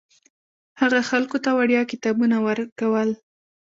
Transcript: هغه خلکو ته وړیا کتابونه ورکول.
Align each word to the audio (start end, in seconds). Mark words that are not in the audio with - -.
هغه 0.81 0.99
خلکو 1.09 1.37
ته 1.43 1.49
وړیا 1.57 1.81
کتابونه 1.91 2.37
ورکول. 2.47 3.09